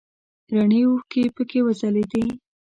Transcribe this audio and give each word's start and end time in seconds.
رڼې 0.55 0.79
اوښکې 0.89 1.23
پکې 1.35 1.59
وځلیدې. 1.65 2.23